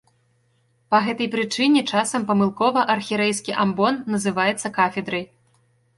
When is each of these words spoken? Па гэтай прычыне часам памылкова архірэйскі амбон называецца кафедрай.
Па 0.93 1.01
гэтай 1.07 1.27
прычыне 1.35 1.83
часам 1.93 2.25
памылкова 2.31 2.85
архірэйскі 2.95 3.57
амбон 3.67 4.03
называецца 4.15 4.67
кафедрай. 4.79 5.23